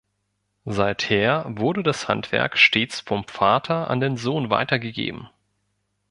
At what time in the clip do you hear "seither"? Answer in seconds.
0.65-1.45